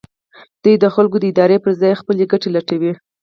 [0.63, 2.93] دوی د خلکو د ارادې پر ځای خپلې ګټې لټوي.